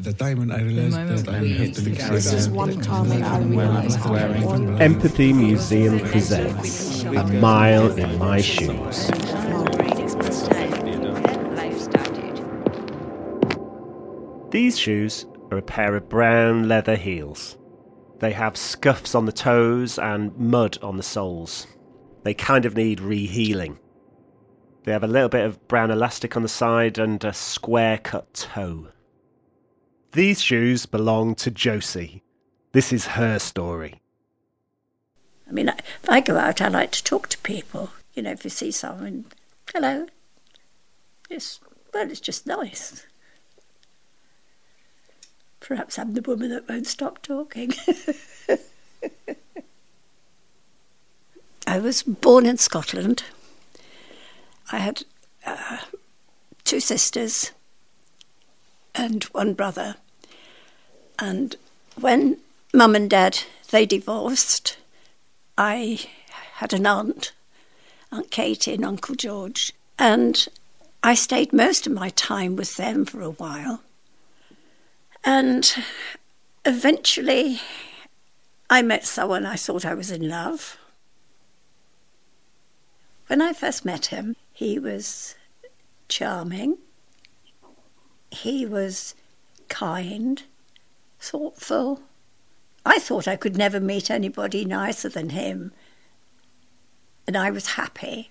[0.00, 3.40] The time when I realized that I have to leave This is one time I
[3.40, 9.10] realized I want Empathy Museum presents A Mile in My Shoes.
[14.52, 17.58] These shoes are a pair of brown leather heels.
[18.20, 21.66] They have scuffs on the toes and mud on the soles.
[22.22, 23.78] They kind of need reheeling.
[24.84, 28.32] They have a little bit of brown elastic on the side and a square cut
[28.32, 28.92] toe.
[30.12, 32.22] These shoes belong to Josie.
[32.72, 34.00] This is her story.
[35.48, 37.90] I mean, if I go out, I like to talk to people.
[38.14, 39.26] You know, if you see someone,
[39.72, 40.06] hello.
[41.30, 41.60] It's,
[41.92, 43.06] well, it's just nice.
[45.60, 47.72] Perhaps I'm the woman that won't stop talking.
[51.66, 53.24] I was born in Scotland.
[54.72, 55.02] I had
[55.44, 55.78] uh,
[56.64, 57.52] two sisters
[58.98, 59.94] and one brother.
[61.18, 61.56] And
[61.98, 62.38] when
[62.74, 64.76] mum and dad they divorced,
[65.56, 66.00] I
[66.54, 67.32] had an aunt,
[68.10, 70.46] Aunt Katie and Uncle George, and
[71.02, 73.82] I stayed most of my time with them for a while.
[75.24, 75.72] And
[76.64, 77.60] eventually,
[78.68, 80.76] I met someone I thought I was in love.
[83.28, 85.34] When I first met him, he was
[86.08, 86.78] charming,
[88.30, 89.14] he was
[89.68, 90.42] kind,
[91.18, 92.02] thoughtful.
[92.84, 95.72] I thought I could never meet anybody nicer than him,
[97.26, 98.30] and I was happy.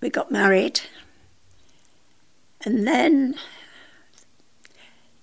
[0.00, 0.80] We got married,
[2.64, 3.36] and then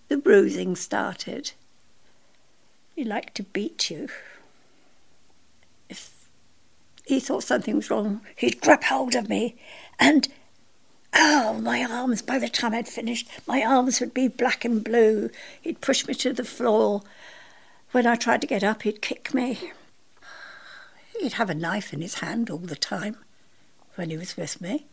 [0.08, 1.52] the bruising started.
[2.96, 4.08] He liked to beat you.
[5.90, 6.14] If
[7.06, 9.56] he thought something was wrong, he'd grab hold of me
[10.00, 10.28] and
[11.17, 15.30] Oh, my arms, by the time I'd finished, my arms would be black and blue.
[15.61, 17.03] He'd push me to the floor.
[17.91, 19.72] When I tried to get up, he'd kick me.
[21.19, 23.16] He'd have a knife in his hand all the time
[23.95, 24.88] when he was with me,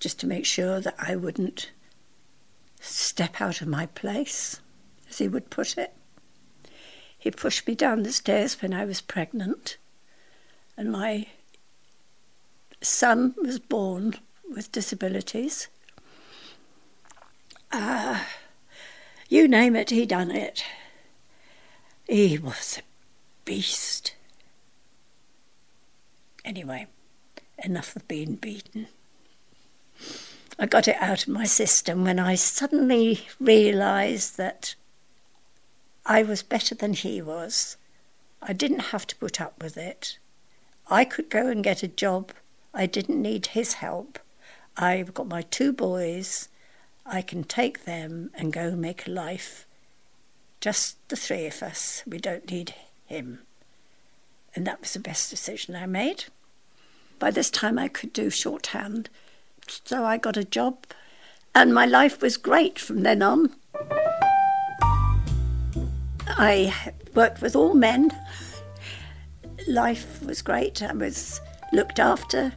[0.00, 1.70] just to make sure that I wouldn't
[2.80, 4.60] step out of my place,
[5.08, 5.94] as he would put it.
[7.16, 9.76] He pushed me down the stairs when I was pregnant,
[10.76, 11.28] and my
[12.80, 14.16] son was born
[14.52, 15.68] with disabilities.
[17.70, 18.20] Uh,
[19.28, 20.64] you name it, he done it.
[22.06, 22.82] He was a
[23.44, 24.14] beast.
[26.44, 26.86] Anyway,
[27.64, 28.88] enough of being beaten.
[30.58, 34.74] I got it out of my system when I suddenly realised that
[36.04, 37.76] I was better than he was.
[38.42, 40.18] I didn't have to put up with it.
[40.90, 42.32] I could go and get a job.
[42.74, 44.18] I didn't need his help.
[44.76, 46.48] I've got my two boys.
[47.04, 49.66] I can take them and go make a life.
[50.60, 52.02] Just the three of us.
[52.06, 52.74] We don't need
[53.06, 53.40] him.
[54.54, 56.24] And that was the best decision I made.
[57.18, 59.08] By this time, I could do shorthand.
[59.84, 60.86] So I got a job,
[61.54, 63.54] and my life was great from then on.
[66.26, 68.10] I worked with all men.
[69.68, 70.82] Life was great.
[70.82, 71.40] I was
[71.72, 72.52] looked after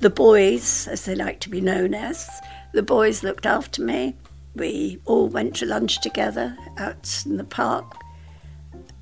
[0.00, 2.28] the boys, as they like to be known as,
[2.72, 4.16] the boys looked after me.
[4.54, 7.96] We all went to lunch together out in the park.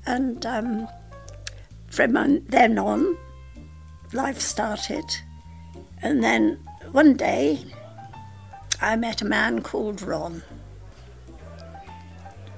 [0.05, 0.87] And um,
[1.87, 3.17] from then on,
[4.13, 5.05] life started.
[6.01, 6.59] And then
[6.91, 7.63] one day,
[8.81, 10.43] I met a man called Ron.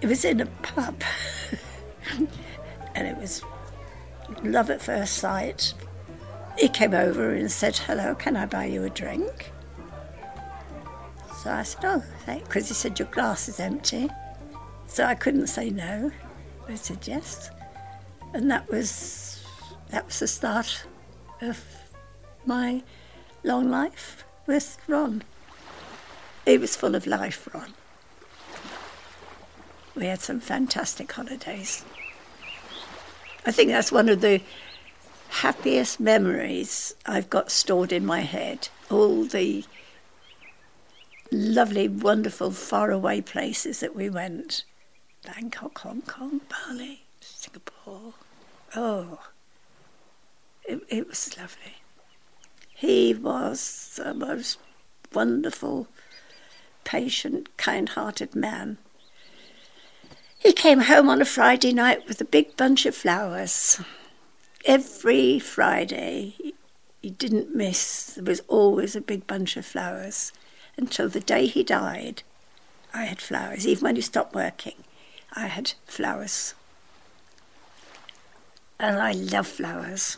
[0.02, 1.04] It was in a pub,
[2.96, 3.44] and it was
[4.44, 5.74] love at first sight.
[6.62, 9.52] He came over and said, Hello, can I buy you a drink?
[11.42, 14.08] So I said, Oh, because he said, Your glass is empty.
[14.86, 16.12] So I couldn't say no.
[16.70, 17.50] I said yes.
[18.36, 19.44] And that was
[19.90, 20.86] that was the start
[21.42, 21.66] of
[22.46, 22.84] my
[23.44, 25.24] long life with Ron.
[26.46, 27.74] It was full of life, Ron.
[29.96, 31.84] We had some fantastic holidays.
[33.48, 34.42] I think that's one of the
[35.32, 38.68] happiest memories I've got stored in my head.
[38.90, 39.64] All the
[41.32, 44.66] lovely, wonderful, faraway places that we went
[45.26, 48.14] Bangkok, Hong Kong, Bali, Singapore.
[48.76, 49.20] Oh,
[50.66, 51.78] it, it was lovely.
[52.74, 54.60] He was the most
[55.14, 55.88] wonderful,
[56.84, 58.80] patient, kind hearted man.
[60.38, 63.80] He came home on a Friday night with a big bunch of flowers
[64.66, 66.54] every Friday,
[67.02, 68.14] he didn't miss.
[68.16, 70.32] There was always a big bunch of flowers
[70.78, 72.24] until the day he died.
[72.94, 73.68] I had flowers.
[73.68, 74.76] Even when you stopped working,
[75.34, 76.54] I had flowers.
[78.80, 80.18] And I love flowers.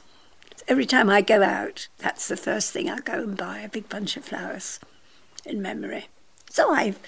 [0.68, 3.90] Every time I go out, that's the first thing I go and buy a big
[3.90, 4.80] bunch of flowers
[5.46, 6.08] in memory.
[6.50, 7.00] So I've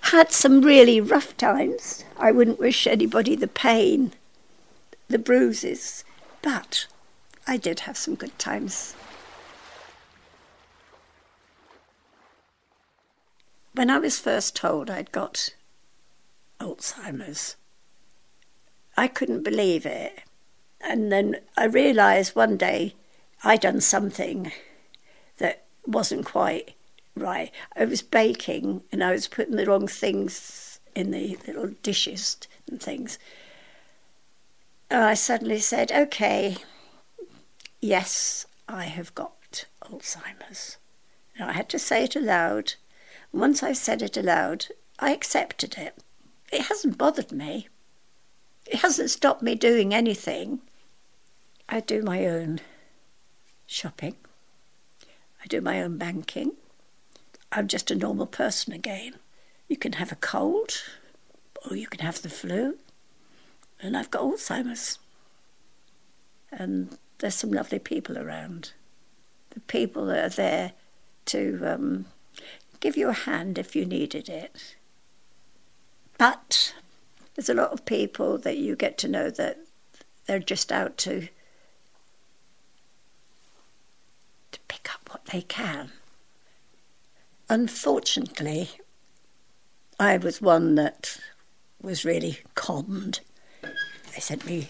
[0.00, 2.04] had some really rough times.
[2.18, 4.12] I wouldn't wish anybody the pain,
[5.08, 6.04] the bruises,
[6.44, 6.86] but
[7.46, 8.94] I did have some good times.
[13.72, 15.54] When I was first told I'd got
[16.60, 17.56] Alzheimer's,
[18.96, 20.20] I couldn't believe it.
[20.80, 22.94] And then I realised one day
[23.42, 24.52] I'd done something
[25.38, 26.74] that wasn't quite
[27.16, 27.50] right.
[27.74, 32.36] I was baking and I was putting the wrong things in the little dishes
[32.70, 33.18] and things.
[35.02, 36.58] I suddenly said, okay,
[37.80, 40.76] yes, I have got Alzheimer's.
[41.36, 42.74] And I had to say it aloud.
[43.32, 44.66] once I said it aloud,
[44.98, 45.96] I accepted it.
[46.52, 47.68] It hasn't bothered me.
[48.66, 50.60] It hasn't stopped me doing anything.
[51.68, 52.60] I do my own
[53.66, 54.14] shopping.
[55.42, 56.52] I do my own banking.
[57.50, 59.14] I'm just a normal person again.
[59.68, 60.82] You can have a cold,
[61.68, 62.78] or you can have the flu,
[63.84, 64.98] and I've got Alzheimer's.
[66.50, 68.72] And there's some lovely people around.
[69.50, 70.72] The people that are there
[71.26, 72.06] to um,
[72.80, 74.76] give you a hand if you needed it.
[76.16, 76.74] But
[77.34, 79.58] there's a lot of people that you get to know that
[80.26, 81.28] they're just out to
[84.52, 85.90] to pick up what they can.
[87.50, 88.70] Unfortunately,
[89.98, 91.18] I was one that
[91.82, 93.20] was really conned.
[94.14, 94.68] They sent me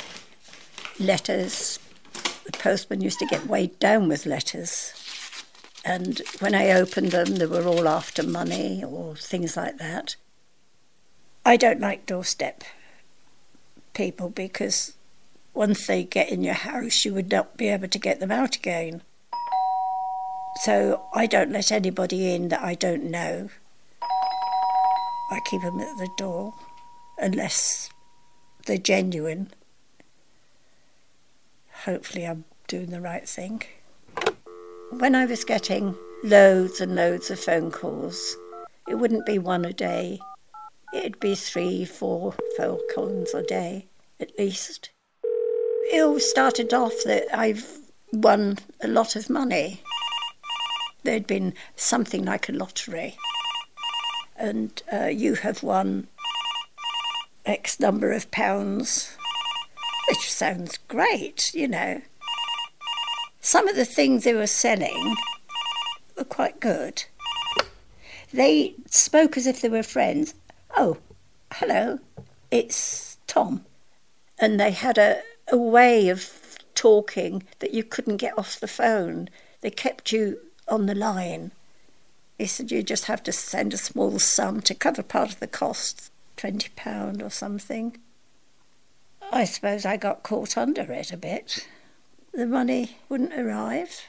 [0.98, 1.78] letters.
[2.46, 4.92] The postman used to get weighed down with letters.
[5.84, 10.16] And when I opened them, they were all after money or things like that.
[11.44, 12.64] I don't like doorstep
[13.92, 14.94] people because
[15.52, 18.56] once they get in your house, you would not be able to get them out
[18.56, 19.02] again.
[20.62, 23.50] So I don't let anybody in that I don't know.
[25.30, 26.54] I keep them at the door
[27.18, 27.90] unless
[28.64, 29.50] they're genuine.
[31.84, 33.62] Hopefully, I'm doing the right thing.
[34.90, 38.36] When I was getting loads and loads of phone calls,
[38.88, 40.20] it wouldn't be one a day,
[40.94, 43.86] it'd be three, four phone calls a day
[44.20, 44.90] at least.
[45.92, 47.66] It all started off that I've
[48.12, 49.82] won a lot of money
[51.04, 53.16] there'd been something like a lottery,
[54.36, 56.08] and uh, you have won
[57.46, 59.16] X number of pounds,
[60.08, 62.00] which sounds great, you know.
[63.40, 65.16] Some of the things they were selling
[66.16, 67.04] were quite good.
[68.32, 70.34] They spoke as if they were friends.
[70.76, 70.96] Oh,
[71.52, 71.98] hello,
[72.50, 73.64] it's Tom.
[74.38, 75.20] And they had a,
[75.52, 79.28] a way of talking that you couldn't get off the phone.
[79.60, 81.52] They kept you on the line.
[82.38, 85.46] He said, You just have to send a small sum to cover part of the
[85.46, 87.96] costs, £20 or something.
[89.32, 91.66] I suppose I got caught under it a bit.
[92.32, 94.02] The money wouldn't arrive.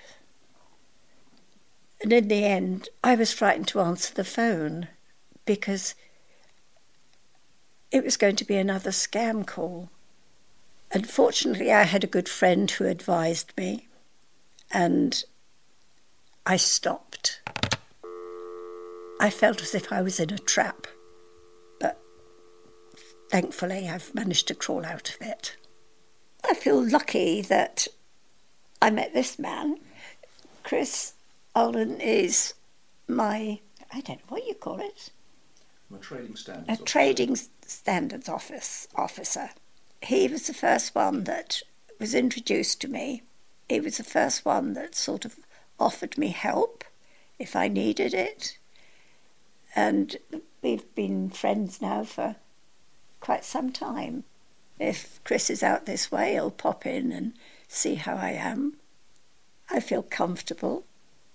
[2.02, 4.88] And in the end, I was frightened to answer the phone
[5.46, 5.96] because
[7.92, 9.90] it was going to be another scam call.
[10.92, 13.88] Unfortunately, I had a good friend who advised me,
[14.72, 15.24] and
[16.46, 17.42] I stopped.
[19.20, 20.88] I felt as if I was in a trap,
[23.30, 25.56] thankfully I've managed to crawl out of it.
[26.48, 27.88] I feel lucky that
[28.82, 29.80] I met this man.
[30.64, 31.14] Chris
[31.56, 32.54] Allen is
[33.08, 33.60] my,
[33.92, 35.12] I don't know what you call it.
[35.94, 36.70] A trading standards.
[36.70, 36.86] A officer.
[36.86, 39.50] trading standards office officer.
[40.02, 41.62] He was the first one that
[42.00, 43.24] was introduced to me.
[43.70, 45.36] He was the first one that sort of
[45.80, 46.84] offered me help
[47.40, 48.58] if I needed it.
[49.76, 50.18] And
[50.62, 52.36] we've been friends now for
[53.26, 54.24] quite some time.
[54.78, 57.34] If Chris is out this way, he'll pop in and
[57.68, 58.76] see how I am.
[59.68, 60.86] I feel comfortable.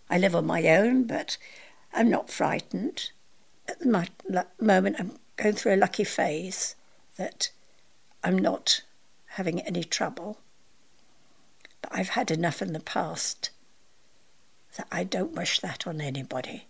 [0.08, 1.36] I live on my own, but
[1.92, 3.10] I'm not frightened.
[3.66, 6.76] At the moment, I'm going through a lucky phase
[7.16, 7.50] that
[8.22, 8.82] I'm not
[9.30, 10.38] having any trouble.
[11.82, 13.50] But I've had enough in the past
[14.76, 16.68] that I don't wish that on anybody.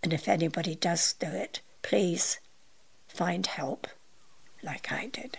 [0.00, 2.38] And if anybody does do it, please
[3.14, 3.86] find help
[4.62, 5.38] like I did.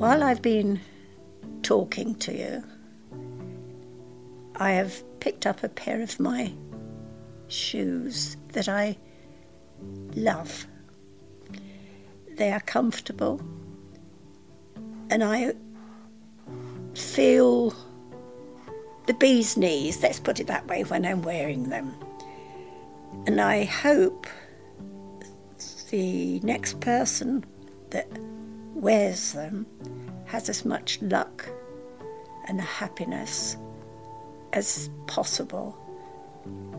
[0.00, 0.80] while I've been
[1.62, 2.64] talking to you,
[4.56, 6.54] I have picked up a pair of my
[7.48, 8.96] shoes that I
[10.16, 10.66] love.
[12.30, 13.42] They are comfortable,
[15.10, 15.52] and I
[17.00, 17.74] feel
[19.06, 21.94] the bee's knees, let's put it that way, when I'm wearing them.
[23.26, 24.26] And I hope
[25.90, 27.44] the next person
[27.90, 28.08] that
[28.74, 29.66] wears them
[30.26, 31.48] has as much luck
[32.46, 33.56] and happiness
[34.52, 35.76] as possible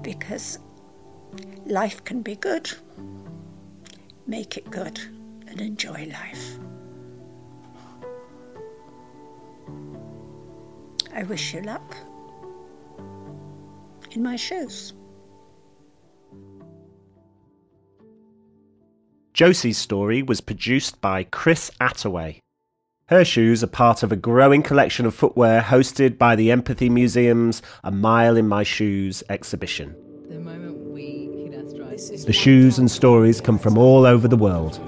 [0.01, 0.60] because
[1.66, 2.72] life can be good.
[4.28, 5.00] Make it good
[5.48, 6.58] and enjoy life.
[11.13, 11.96] I wish you luck
[14.12, 14.94] in my shoes.
[19.34, 22.39] Josie's story was produced by Chris Attaway.
[23.08, 27.62] Her shoes are part of a growing collection of footwear hosted by the Empathy Museum's
[27.84, 29.96] A Mile in My Shoes exhibition.
[30.30, 34.38] The moment we hit our stride, The shoes and stories come from all over the
[34.38, 34.80] world.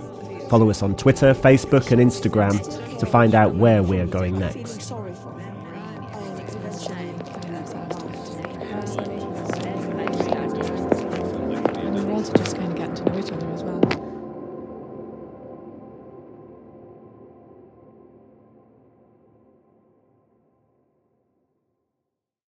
[0.49, 4.93] Follow us on Twitter, Facebook, and Instagram to find out where we're going next.